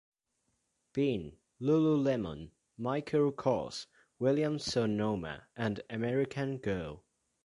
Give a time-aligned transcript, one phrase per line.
[0.93, 3.85] Bean, lululemon, Michael Kors,
[4.17, 7.03] Williams-Sonoma, and American Girl.